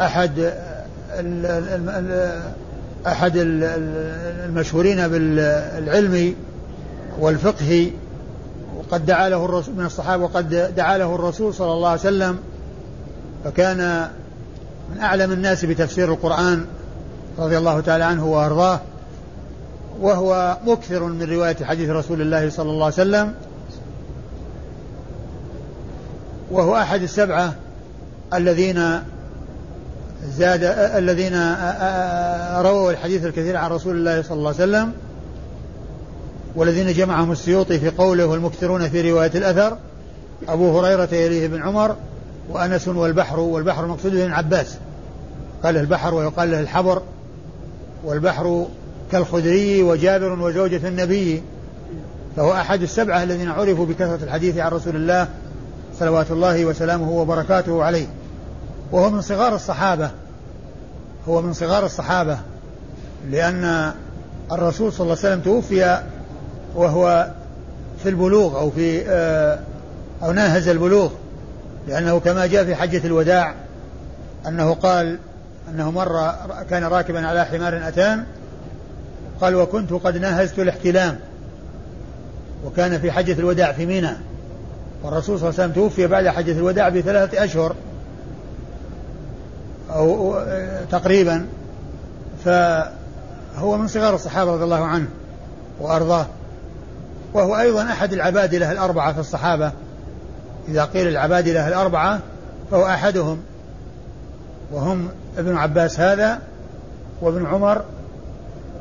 [0.00, 0.52] أحد
[3.06, 6.34] أحد المشهورين بالعلم
[7.18, 7.90] والفقه
[8.76, 12.38] وقد دعا له الرسول من الصحابة وقد دعا له الرسول صلى الله عليه وسلم
[13.44, 14.08] فكان
[14.94, 16.64] من أعلم الناس بتفسير القرآن
[17.38, 18.80] رضي الله تعالى عنه وأرضاه.
[20.00, 23.34] وهو مكثر من رواية حديث رسول الله صلى الله عليه وسلم
[26.50, 27.54] وهو أحد السبعة
[28.34, 29.02] الذين
[30.36, 30.60] زاد
[30.96, 31.34] الذين
[32.62, 34.92] رووا الحديث الكثير عن رسول الله صلى الله عليه وسلم
[36.56, 39.76] والذين جمعهم السيوطي في قوله والمكثرون في رواية الأثر
[40.48, 41.96] أبو هريرة يليه بن عمر
[42.50, 44.76] وأنس والبحر والبحر المقصود به ابن عباس.
[45.62, 47.02] قال البحر ويقال له الحبر
[48.04, 48.66] والبحر
[49.12, 51.42] كالخدري وجابر وزوجة النبي.
[52.36, 55.28] فهو أحد السبعة الذين عرفوا بكثرة الحديث عن رسول الله
[55.98, 58.06] صلوات الله وسلامه وبركاته عليه.
[58.92, 60.10] وهو من صغار الصحابة.
[61.28, 62.38] هو من صغار الصحابة.
[63.30, 63.92] لأن
[64.52, 66.02] الرسول صلى الله عليه وسلم توفي
[66.74, 67.30] وهو
[68.02, 69.58] في البلوغ أو في آه،
[70.22, 71.10] أو ناهز البلوغ.
[71.88, 73.54] لأنه كما جاء في حجة الوداع
[74.46, 75.18] أنه قال
[75.70, 76.34] أنه مر
[76.70, 78.24] كان راكبا على حمار أتان.
[79.40, 81.18] قال وكنت قد ناهزت الاحتلام
[82.66, 84.10] وكان في حجة الوداع في منى
[85.02, 87.74] والرسول صلى الله عليه وسلم توفي بعد حجة الوداع بثلاثة أشهر
[89.90, 90.40] أو
[90.90, 91.46] تقريبا.
[92.44, 95.08] فهو من صغار الصحابة رضي الله عنه
[95.80, 96.26] وأرضاه.
[97.34, 99.72] وهو أيضا أحد العبادلة الأربعة في الصحابة.
[100.68, 102.20] إذا قيل العبادلة الأربعة
[102.70, 103.38] فهو أحدهم.
[104.72, 106.38] وهم ابن عباس هذا
[107.22, 107.82] وابن عمر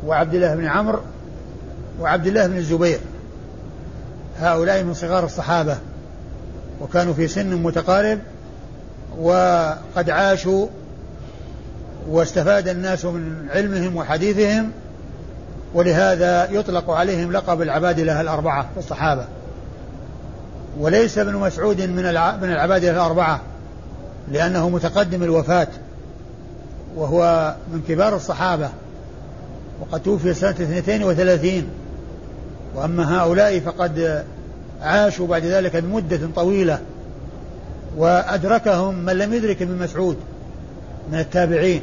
[0.06, 1.00] وعبد الله بن عمرو
[2.00, 3.00] وعبد الله بن الزبير.
[4.40, 5.78] هؤلاء من صغار الصحابة
[6.82, 8.20] وكانوا في سن متقارب
[9.20, 10.68] وقد عاشوا
[12.10, 14.72] واستفاد الناس من علمهم وحديثهم
[15.74, 19.26] ولهذا يطلق عليهم لقب العبادلة الأربعة في الصحابة.
[20.80, 21.96] وليس ابن مسعود من
[22.42, 23.42] من العبادلة الأربعة
[24.32, 25.68] لأنه متقدم الوفاة
[26.96, 28.70] وهو من كبار الصحابة.
[29.82, 31.70] وقد توفي سنة 32
[32.76, 34.24] وأما هؤلاء فقد
[34.82, 36.80] عاشوا بعد ذلك بمدة طويلة
[37.98, 40.18] وأدركهم من لم يدرك ابن مسعود
[41.12, 41.82] من التابعين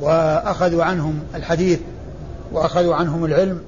[0.00, 1.80] وأخذوا عنهم الحديث
[2.52, 3.60] وأخذوا عنهم العلم.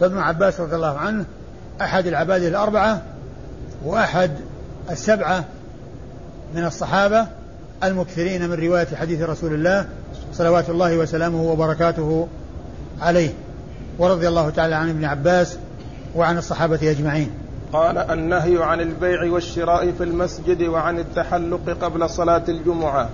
[0.00, 1.24] فابن عباس رضي الله عنه
[1.80, 3.02] أحد العباد الأربعة
[3.84, 4.30] وأحد
[4.90, 5.44] السبعة
[6.54, 7.26] من الصحابة
[7.84, 9.86] المكثرين من رواية حديث رسول الله
[10.34, 12.28] صلوات الله وسلامه وبركاته
[13.00, 13.30] عليه
[13.98, 15.58] ورضي الله تعالى عن ابن عباس
[16.14, 17.30] وعن الصحابة أجمعين.
[17.72, 23.08] قال النهي عن البيع والشراء في المسجد وعن التحلق قبل صلاة الجمعة.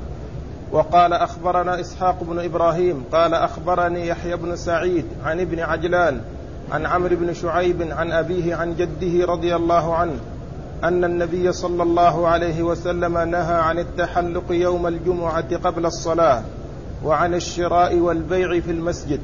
[0.73, 6.21] وقال أخبرنا إسحاق بن إبراهيم قال أخبرني يحيى بن سعيد عن ابن عجلان
[6.73, 10.17] عن عمرو بن شعيب عن أبيه عن جده رضي الله عنه
[10.85, 16.43] أن النبي صلى الله عليه وسلم نهى عن التحلق يوم الجمعة قبل الصلاة.
[17.05, 19.21] وعن الشراء والبيع في المسجد.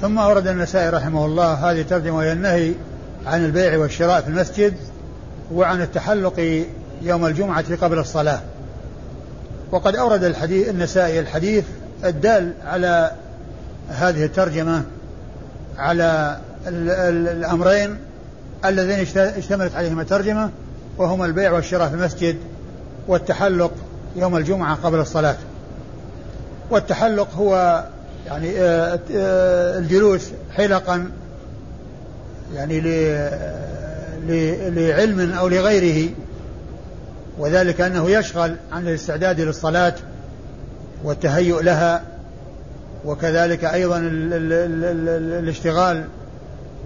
[0.00, 2.72] ثم أورد النسائي رحمه الله هذه الترجمة وهي النهي
[3.26, 4.74] عن البيع والشراء في المسجد
[5.54, 6.64] وعن التحلق
[7.02, 8.40] يوم الجمعة قبل الصلاة.
[9.70, 11.64] وقد أورد الحديث النسائي الحديث
[12.04, 13.10] الدال على
[13.88, 14.82] هذه الترجمة
[15.78, 17.98] على الأمرين
[18.64, 20.50] اللذين اشتملت عليهما الترجمة
[20.98, 22.36] وهما البيع والشراء في المسجد
[23.08, 23.72] والتحلق
[24.16, 25.36] يوم الجمعة قبل الصلاة.
[26.70, 27.84] والتحلق هو
[28.26, 31.10] يعني آه، آه، الجلوس حلقا
[32.54, 32.80] يعني
[34.70, 36.10] لعلم أو لغيره.
[37.38, 39.94] وذلك أنه يشغل عن الاستعداد للصلاة
[41.04, 42.02] والتهيؤ لها.
[43.04, 45.08] وكذلك أيضا ال ال ال
[45.44, 46.04] الاشتغال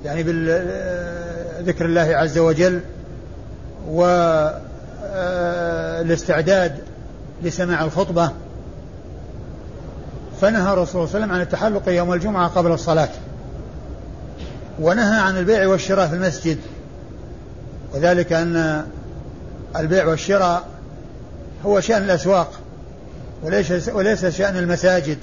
[0.05, 2.81] يعني بذكر الله عز وجل.
[5.15, 6.73] والاستعداد
[7.43, 8.31] لسماع الخطبة.
[10.43, 13.09] فنهى الرسول صلى الله عليه وسلم عن التحلق يوم الجمعة قبل الصلاة.
[14.81, 16.59] ونهى عن البيع والشراء في المسجد.
[17.95, 18.85] وذلك أن
[19.77, 20.65] البيع والشراء
[21.67, 22.53] هو شأن الأسواق
[23.43, 25.19] وليس وليس شأن المساجد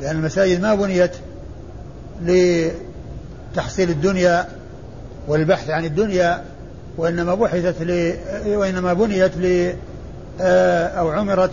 [0.00, 1.12] لأن المساجد ما بنيت
[2.22, 4.46] لتحصيل الدنيا
[5.28, 6.44] والبحث عن الدنيا
[6.96, 8.14] وإنما بحثت ل
[8.46, 9.74] وإنما بنيت ل
[10.98, 11.50] أو عمرت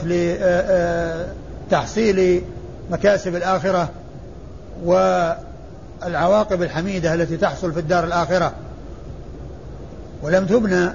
[1.70, 2.42] لتحصيل
[2.92, 3.90] مكاسب الآخرة
[4.84, 8.54] والعواقب الحميدة التي تحصل في الدار الآخرة.
[10.22, 10.90] ولم تبنى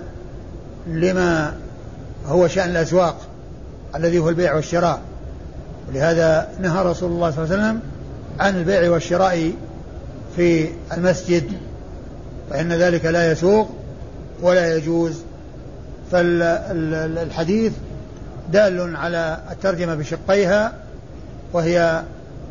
[0.86, 1.54] لما
[2.26, 3.16] هو شأن الأسواق
[3.96, 5.00] الذي هو البيع والشراء.
[5.88, 7.80] ولهذا نهى رسول الله صلى الله عليه وسلم
[8.40, 9.52] عن البيع والشراء
[10.36, 11.52] في المسجد
[12.50, 13.70] فإن ذلك لا يسوق
[14.42, 15.12] ولا يجوز.
[16.12, 17.72] فالحديث
[18.52, 20.72] دال على الترجمة بشقيها
[21.52, 22.02] وهي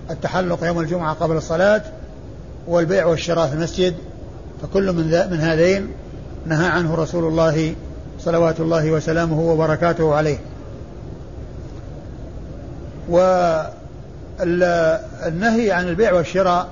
[0.10, 1.82] التحلق يوم الجمعة قبل الصلاة
[2.68, 3.96] والبيع والشراء في المسجد
[4.62, 5.90] فكل من, من هذين
[6.46, 7.76] نهى عنه رسول الله
[8.20, 10.38] صلوات الله وسلامه وبركاته عليه.
[13.10, 13.42] والنهي
[15.72, 16.68] عن البيع والشراء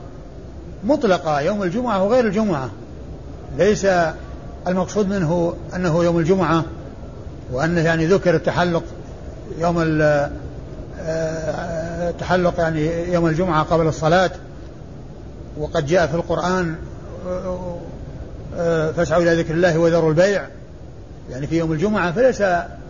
[0.83, 2.69] مطلقة يوم الجمعة وغير الجمعة.
[3.57, 3.87] ليس
[4.67, 6.63] المقصود منه أنه يوم الجمعة
[7.51, 8.83] وأنه يعني ذكر التحلق
[9.59, 9.81] يوم
[12.15, 14.31] التحلق يعني يوم الجمعة قبل الصلاة
[15.57, 16.75] وقد جاء في القرآن
[18.95, 20.47] فاسعوا إلى ذكر الله وذروا البيع.
[21.29, 22.41] يعني في يوم الجمعة فليس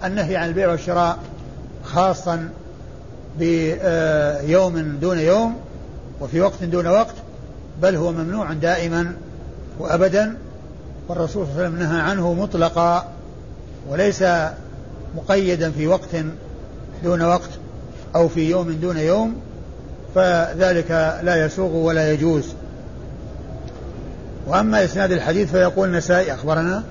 [0.03, 1.17] النهي عن البيع والشراء
[1.83, 2.49] خاصا
[3.39, 5.55] بيوم دون يوم
[6.21, 7.15] وفي وقت دون وقت
[7.81, 9.13] بل هو ممنوع دائما
[9.79, 10.37] وأبدا
[11.07, 13.09] والرسول صلى الله عليه وسلم نهى عنه مطلقا
[13.89, 14.23] وليس
[15.15, 16.09] مقيدا في وقت
[17.03, 17.49] دون وقت.
[18.15, 19.35] أو في يوم دون يوم
[20.15, 20.91] فذلك
[21.23, 22.45] لا يسوغ ولا يجوز.
[24.47, 26.83] وأما إسناد الحديث فيقول النسائي أخبرنا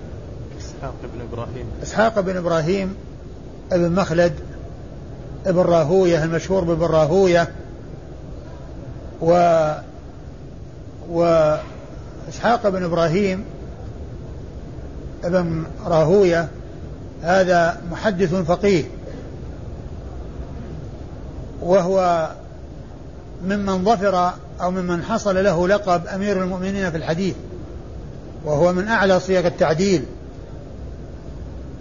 [0.59, 1.67] إسحاق بن إبراهيم.
[1.83, 2.95] إسحاق بن إبراهيم
[3.73, 4.33] ابن مخلد
[5.47, 7.49] ابن راهوية المشهور بابن راهوية
[9.21, 9.33] و
[11.11, 13.45] وإسحاق بن إبراهيم
[15.25, 16.49] ابن راهوية
[17.23, 18.85] هذا محدث فقيه.
[21.65, 22.31] وهو
[23.45, 27.35] ممن ظفر أو ممن حصل له لقب أمير المؤمنين في الحديث
[28.45, 30.05] وهو من أعلى صيغ التعديل.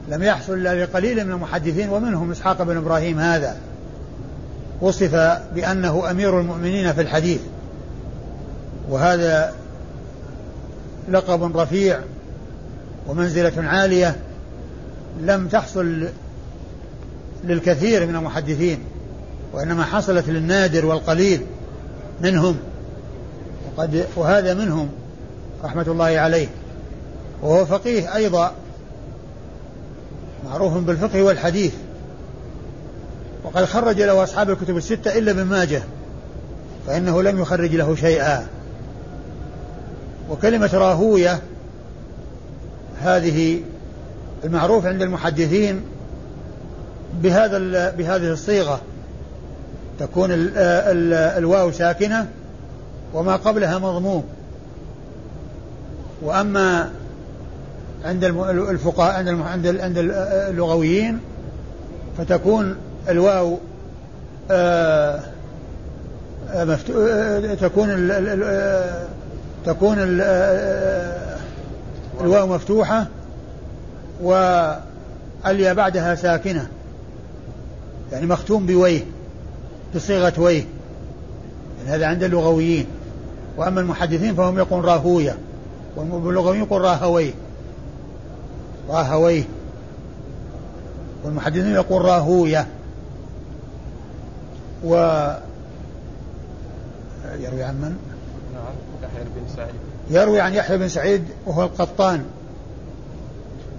[0.09, 3.57] لم يحصل إلا لقليل من المحدثين ومنهم إسحاق بن إبراهيم هذا.
[4.81, 5.15] وصف
[5.55, 7.41] بأنه أمير المؤمنين في الحديث.
[8.89, 9.53] وهذا
[11.09, 11.99] لقب رفيع
[13.07, 14.15] ومنزلة عالية
[15.21, 16.07] لم تحصل
[17.43, 18.79] للكثير من المحدثين.
[19.53, 21.41] وإنما حصلت للنادر والقليل
[22.21, 22.57] منهم.
[23.67, 24.89] وقد وهذا منهم
[25.63, 26.47] رحمة الله عليه.
[27.41, 28.51] وهو فقيه أيضا.
[30.45, 31.73] معروف بالفقه والحديث.
[33.43, 35.83] وقد خرج له أصحاب الكتب الستة إلا ابن ماجه.
[36.87, 38.47] فإنه لم يخرج له شيئا.
[40.29, 41.39] وكلمة راهوية
[43.01, 43.61] هذه
[44.43, 45.81] المعروف عند المحدثين
[47.21, 48.81] بهذا بهذه الصيغة.
[50.03, 52.27] تكون ال ال الواو ساكنة
[53.13, 54.23] وما قبلها مضموم.
[56.21, 56.89] وأما
[58.05, 59.97] عند الفقهاء عند عند عند
[60.49, 61.19] اللغويين
[62.17, 62.75] فتكون
[63.09, 63.57] الواو
[64.51, 65.19] آه،
[66.53, 68.09] آه، آه، تكون
[69.65, 70.21] تكون ال
[72.21, 73.07] الواو مفتوحة
[74.21, 76.67] واليا بعدها ساكنة.
[78.11, 79.12] يعني مختوم بويه.
[79.95, 80.65] بصيغة ويه
[81.77, 82.88] يعني هذا عند اللغويين.
[83.58, 85.38] وأما المحدثين فهم يقولون راهوية
[85.95, 87.34] واللغويين يقول راهويه
[88.89, 89.43] راهويه
[91.23, 92.67] والمحدثين يقول راهوية
[94.84, 94.95] و
[97.39, 97.97] يروي عن من؟
[98.53, 99.75] نعم يحيى بن سعيد.
[100.10, 102.25] يروي عن يحيى بن سعيد وهو القطان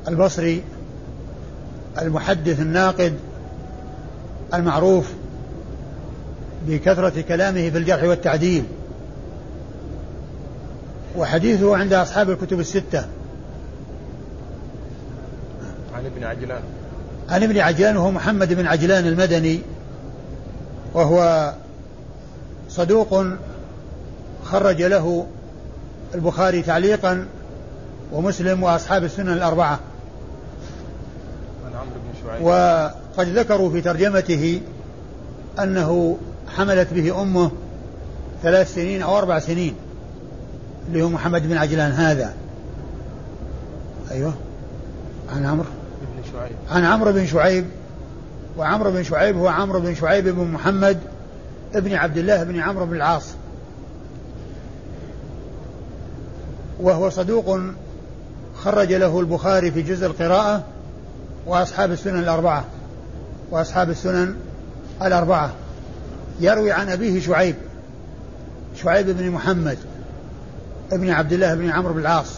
[0.09, 0.63] البصري
[1.99, 3.15] المحدث الناقد
[4.55, 5.13] المعروف.
[6.67, 8.65] بكثرة كلامه في الجرح والتعديل.
[11.17, 13.05] وحديثه عند أصحاب الكتب الستة.
[15.95, 16.63] عن ابن عجلان.
[17.31, 19.61] عن ابن عجلان وهو محمد بن عجلان المدني
[20.95, 21.53] وهو
[22.69, 23.25] صدوق
[24.45, 25.27] خرج له
[26.15, 27.27] البخاري تعليقا
[28.13, 29.81] ومسلم وأصحاب السنن الأربعة.
[31.67, 32.45] عن عمرو بن شعيب.
[32.45, 34.61] وقد ذكروا في ترجمته
[35.59, 36.19] أنه
[36.57, 37.51] حملت به أمه
[38.43, 39.75] ثلاث سنين أو أربع سنين
[40.89, 42.35] اللي هو محمد بن عجلان هذا.
[44.11, 44.35] أيوه.
[45.37, 45.67] عن عمرو.
[46.17, 46.57] بن شعيب.
[46.71, 47.67] عن عمرو بن شعيب.
[48.59, 50.99] وعمرو بن شعيب هو عمرو بن شعيب بن محمد
[51.75, 53.29] ابن عبد الله بن عمرو بن العاص.
[56.81, 57.61] وهو صدوق
[58.57, 60.65] خرج له البخاري في جزء القراءة
[61.47, 62.65] وأصحاب السنن الأربعة
[63.51, 64.37] وأصحاب السنن
[65.03, 65.53] الأربعة.
[66.41, 67.55] يروي عن أبيه شعيب
[68.83, 69.79] شعيب بن محمد
[70.93, 72.31] ابن عبد الله بن عمرو بن العاص.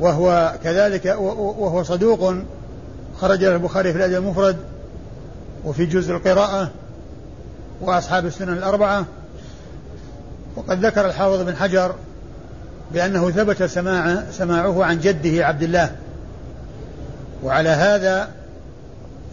[0.00, 2.34] وهو كذلك وهو صدوق
[3.20, 4.56] خرج له البخاري في الأدب المفرد
[5.64, 6.70] وفي جزء القراءة
[7.80, 9.04] وأصحاب السنن الأربعة.
[10.56, 11.94] وقد ذكر الحافظ بن حجر
[12.92, 15.96] بأنه ثبت سماع سماعه عن جده عبد الله.
[17.44, 18.28] وعلى هذا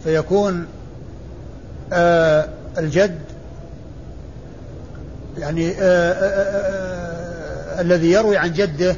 [0.04, 0.66] فيكون
[1.92, 3.18] آه الجد
[5.38, 6.42] يعني آه آه
[7.76, 8.96] آه, الذي يروي عن جده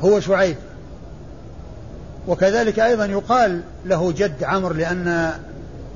[0.00, 0.56] هو شعيب.
[2.28, 5.32] وكذلك أيضا يقال له جد عمرو لأن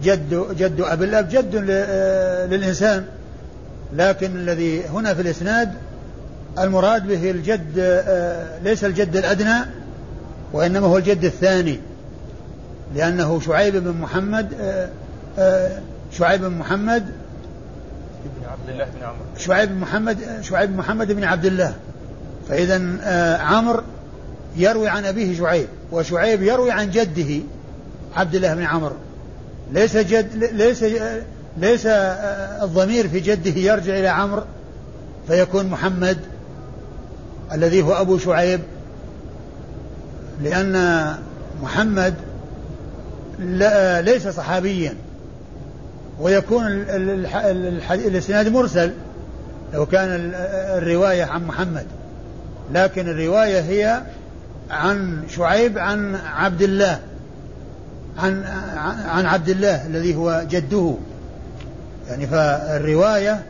[0.03, 1.57] جد جد أبي الأب جد
[2.51, 3.05] للإنسان.
[3.97, 5.73] لكن الذي هنا في الإسناد
[6.59, 8.03] المراد به الجد
[8.65, 9.59] ليس الجد الأدنى
[10.53, 11.81] وإنما هو الجد الثاني
[12.95, 14.49] لأنه شعيب بن محمد
[16.19, 17.07] شعيب بن محمد
[18.25, 21.75] بن عبد الله بن عمرو شعيب بن محمد شعيب بن محمد بن عبد الله.
[22.49, 22.99] فإذا
[23.43, 23.83] عمرو
[24.57, 27.43] يروي عن أبيه شعيب وشعيب يروي عن جده
[28.17, 28.97] عبد الله بن عمرو.
[29.73, 30.85] ليس جد ليس
[31.57, 34.43] ليس الضمير في جده يرجع إلى عمرو
[35.29, 36.19] فيكون محمد
[37.53, 38.61] الذي هو أبو شعيب.
[40.43, 41.07] لأن
[41.63, 42.15] محمد
[44.01, 44.95] ليس صحابيا.
[46.23, 46.67] ويكون
[47.91, 48.93] الإسناد مرسل
[49.75, 50.33] لو كان
[50.79, 51.87] الرواية عن محمد.
[52.73, 54.03] لكن الرواية هي
[54.71, 57.01] عن شعيب عن عبد الله
[58.19, 58.45] عن
[59.07, 60.95] عن عبد الله الذي هو جده.
[62.09, 63.43] يعني فالرواية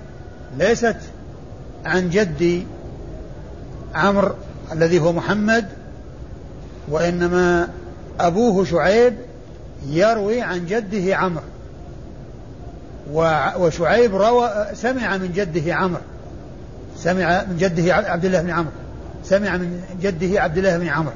[0.59, 0.97] ليست
[1.85, 2.67] عن جدي
[3.95, 4.35] عمرو
[4.73, 5.67] الذي هو محمد
[6.89, 7.69] وإنما
[8.21, 9.15] أبوه شعيب
[9.89, 11.52] يروي عن جده عمرو.
[13.59, 16.01] وشعيب روى سمع من جده عمرو.
[16.99, 18.73] سمع من جده عبد الله بن عمرو.
[19.25, 21.15] سمع من جده عبد الله بن عمرو.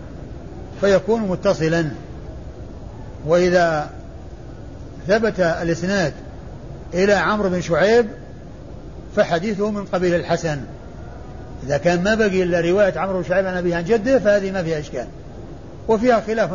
[0.80, 1.84] فيكون متصلا.
[3.26, 3.90] وإذا
[5.08, 6.12] ثبت الإسناد
[6.94, 8.06] إلى عمرو بن شعيب
[9.16, 10.58] فحديثه من قبيل الحسن.
[11.66, 14.62] إذا كان ما بقي إلا رواية عمرو بن شعيب عن أبيه عن جده فهذه ما
[14.62, 15.06] فيها إشكال.
[15.88, 16.50] وفيها خلاف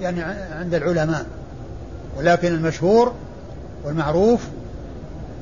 [0.00, 0.22] يعني
[0.58, 1.26] عند العلماء.
[2.16, 3.14] ولكن المشهور
[3.84, 4.40] والمعروف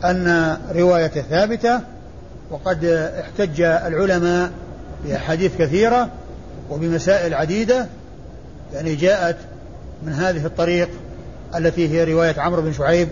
[0.04, 1.80] أن رواية ثابتة
[2.50, 2.84] وقد
[3.20, 4.50] احتج العلماء
[5.04, 6.08] بأحاديث كثيرة
[6.70, 7.86] وبمسائل عديدة
[8.74, 9.36] يعني جاءت
[10.02, 10.88] من هذه الطريق
[11.56, 13.08] التي هي رواية عمرو بن شعيب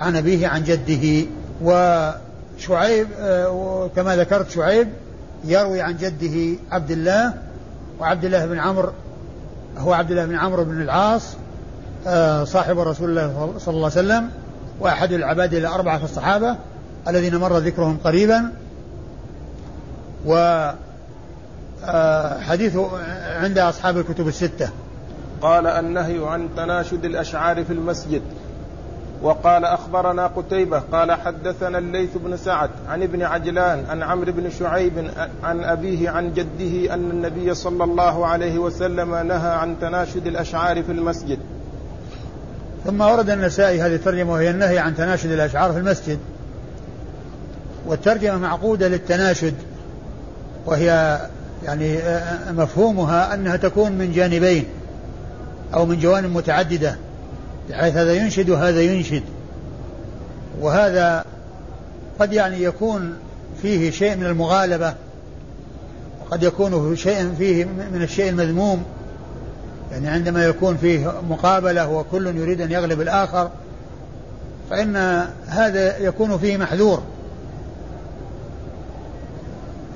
[0.00, 1.26] عن أبيه عن جده.
[1.62, 4.88] وشعيب آه، كما ذكرت شعيب
[5.44, 7.34] يروي عن جده عبد الله
[8.00, 8.92] وعبد الله بن عمرو
[9.78, 11.36] هو عبد الله بن عمرو بن العاص
[12.06, 14.30] آه، صاحب رسول الله صلى الله عليه وسلم.
[14.80, 16.56] وأحد العباد الأربعة في الصحابة
[17.08, 18.52] الذين مر ذكرهم قريبا.
[20.26, 20.34] و
[21.84, 22.88] آه، حديثه
[23.40, 24.68] عند أصحاب الكتب الستة.
[25.40, 28.22] قال النهي عن تناشد الأشعار في المسجد.
[29.22, 35.10] وقال أخبرنا قتيبة قال حدثنا الليث بن سعد عن ابن عجلان عن عمرو بن شعيب
[35.42, 40.92] عن أبيه عن جده أن النبي صلى الله عليه وسلم نهى عن تناشد الأشعار في
[40.92, 41.38] المسجد.
[42.84, 46.18] ثم ورد النسائي هذه الترجمة وهي النهي عن تناشد الأشعار في المسجد.
[47.86, 49.54] والترجمة معقودة للتناشد
[50.66, 51.20] وهي
[51.64, 51.98] يعني
[52.50, 54.64] مفهومها أنها تكون من جانبين
[55.74, 56.96] أو من جوانب متعددة
[57.70, 59.22] بحيث هذا ينشد وهذا ينشد.
[60.60, 61.24] وهذا
[62.20, 63.14] قد يعني يكون
[63.62, 64.94] فيه شيء من المغالبة
[66.24, 68.84] وقد يكون شيء فيه من الشيء المذموم.
[69.92, 73.50] يعني عندما يكون فيه مقابلة وكل يريد أن يغلب الآخر
[74.70, 77.02] فإن هذا يكون فيه محذور.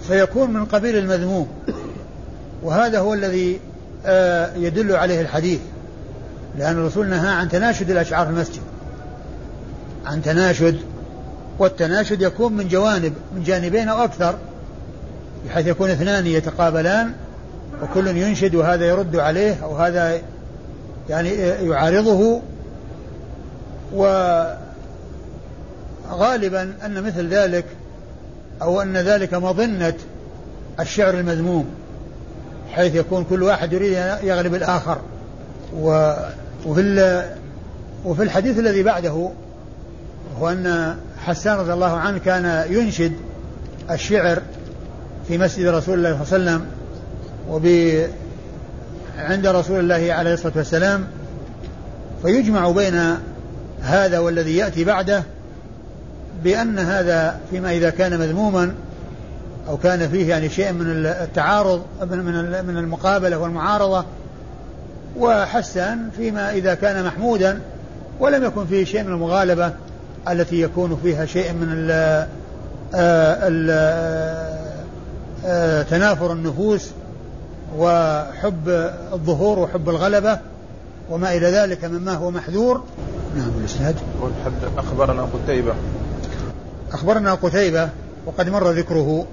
[0.08, 1.48] فيكون من قبيل المذموم.
[2.62, 3.60] وهذا هو الذي
[4.06, 5.60] آه، يدل عليه الحديث.
[6.58, 8.62] لأن الرسول نهى عن تناشد الأشعار في المسجد.
[10.06, 10.76] عن تناشد.
[11.58, 14.34] والتناشد يكون من جوانب من جانبين أو أكثر
[15.46, 17.12] بحيث يكون اثنان يتقابلان.
[17.82, 20.20] وكل ينشد وهذا يرد عليه أو هذا
[21.08, 21.28] يعني
[21.68, 22.40] يعارضه.
[23.92, 24.56] وغالبا
[26.84, 27.64] أن مثل ذلك
[28.62, 29.94] أو أن ذلك مظنة
[30.80, 31.66] الشعر المذموم
[32.72, 34.98] حيث يكون كل واحد يريد أن يغلب الآخر.
[35.76, 36.12] و
[36.66, 37.22] وفي
[38.04, 39.30] وفي الحديث الذي بعده
[40.40, 43.12] هو أن حسان رضي الله عنه كان ينشد
[43.90, 44.42] الشعر
[45.28, 46.77] في مسجد رسول الله صلى الله عليه وسلم
[47.50, 47.66] وب
[49.18, 51.06] عند رسول الله عليه الصلاة والسلام
[52.22, 53.14] فيجمع بين
[53.82, 55.22] هذا والذي يأتي بعده
[56.44, 58.74] بأن هذا فيما إذا كان مذموما
[59.68, 62.18] أو كان فيه يعني شيء من التعارض من
[62.66, 64.04] من المقابلة والمعارضة
[65.16, 67.60] وحسن فيما إذا كان محمودا
[68.20, 69.72] ولم يكن فيه شيء من المغالبة
[70.28, 72.26] التي يكون فيها شيء من ال
[72.94, 73.68] ال
[75.90, 76.90] تنافر النفوس
[77.76, 78.68] وحب
[79.12, 80.38] الظهور وحب الغلبة
[81.10, 82.84] وما إلى ذلك مما هو محذور.
[83.36, 83.96] نعم الإسناد
[84.78, 85.74] أخبرنا قتيبة.
[86.92, 87.88] أخبرنا قتيبة
[88.26, 89.26] وقد مر ذكره.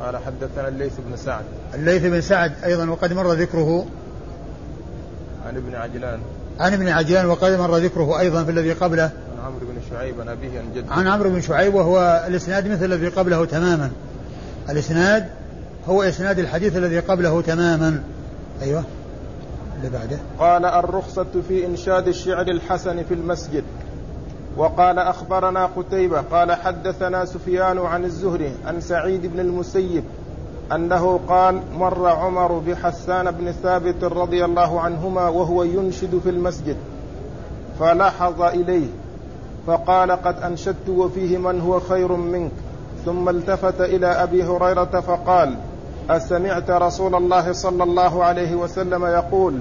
[0.00, 1.44] قال حدثنا الليث بن سعد.
[1.74, 3.86] الليث بن سعد أيضا وقد مر ذكره.
[5.46, 6.20] عن ابن عجلان.
[6.60, 9.02] عن ابن عجلان وقد مر ذكره أيضا في الذي قبله.
[9.02, 10.92] عن عمرو بن شعيب عن أبيه عن جده.
[10.94, 13.90] عن عمرو بن شعيب وهو الإسناد مثل الذي قبله تماما.
[14.70, 15.26] الإسناد
[15.88, 18.02] هو إسناد الحديث الذي قبله تماما.
[18.62, 18.84] أيوه.
[19.76, 20.18] اللي بعده.
[20.38, 23.64] قال الرخصة في إنشاد الشعر الحسن في المسجد.
[24.56, 30.04] وقال أخبرنا قتيبة قال حدثنا سفيان عن الزهري عن سعيد بن المسيب
[30.72, 36.76] أنه قال مر عمر بحسان بن ثابت رضي الله عنهما وهو ينشد في المسجد.
[37.80, 38.86] فلاحظ إليه
[39.66, 42.52] فقال قد أنشدت وفيه من هو خير منك.
[43.04, 45.54] ثم التفت إلى أبي هريرة فقال
[46.10, 49.60] أسمعت رسول الله صلى الله عليه وسلم يقول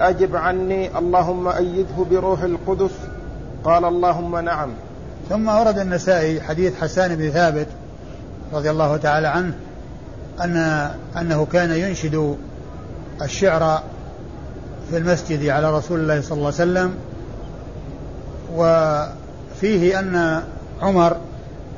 [0.00, 2.90] أجب عني اللهم أيده بروح القدس.
[3.64, 4.70] قال اللهم نعم.
[5.28, 7.66] ثم ورد النسائي حديث حسان بن ثابت
[8.52, 9.54] رضي الله تعالى عنه
[10.40, 10.56] أن
[11.20, 12.36] أنه كان ينشد
[13.22, 13.82] الشعر
[14.90, 16.94] في المسجد على رسول الله صلى الله عليه وسلم
[18.56, 20.42] وفيه أن
[20.82, 21.16] عمر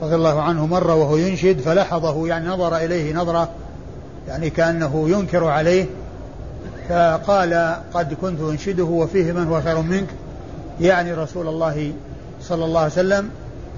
[0.02, 3.48] رضي الله عنه مر وهو ينشد فلحظه يعني نظر إليه نظرة
[4.28, 5.86] يعني كأنه ينكر عليه
[6.88, 10.08] فقال قد كنت أنشده وفيه من هو خير منك
[10.80, 11.92] يعني رسول الله
[12.42, 13.30] صلى الله عليه وسلم.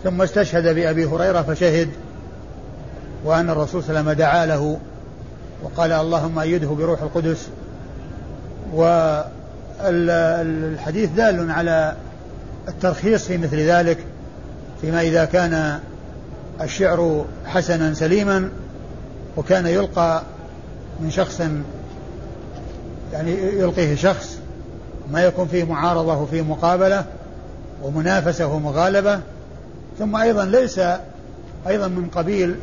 [0.05, 1.89] ثم استشهد بأبي هريرة فشهد
[3.25, 4.79] وأن الرسول صلى الله عليه وسلم دعا له
[5.63, 7.49] وقال اللهم أيده بروح القدس.
[9.83, 11.95] والحديث دال على
[12.69, 13.99] الترخيص في مثل ذلك
[14.81, 15.79] فيما إذا كان
[16.61, 18.51] الشعر حسنا سليما
[19.37, 20.23] وكان يلقى
[21.01, 21.41] من شخص
[23.13, 24.39] يعني يلقيه شخص
[25.13, 27.05] ما يكون فيه معارضة وفيه مقابلة
[27.83, 29.21] ومنافسة ومغالبة
[29.99, 30.81] ثم أيضا ليس
[31.69, 32.55] أيضا من قبيل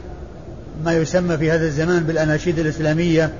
[0.83, 3.33] ما يسمى في هذا الزمان بالأناشيد الإسلامية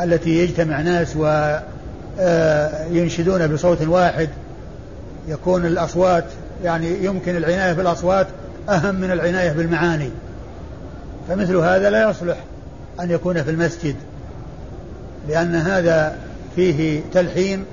[0.00, 1.62] التي يجتمع ناس وينشدون
[3.42, 4.28] آه، بصوت واحد
[5.28, 6.24] يكون الأصوات
[6.64, 8.26] يعني يمكن العناية بالأصوات
[8.68, 10.10] أهم من العناية بالمعاني.
[11.28, 12.36] فمثل هذا لا يصلح
[13.00, 13.96] أن يكون في المسجد.
[15.28, 16.18] لأن هذا
[16.56, 17.64] فيه تلحين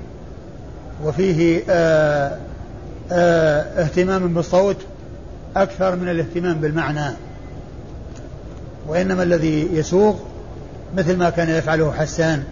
[1.04, 2.38] وفيه آآ آه،
[3.12, 4.76] آآ آه، اهتمام بالصوت
[5.56, 7.14] أكثر من الاهتمام بالمعنى.
[8.88, 10.14] وإنما الذي يسوغ
[10.96, 12.44] مثل ما كان يفعله حسان.